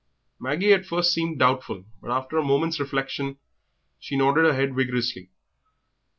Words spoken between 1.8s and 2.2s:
but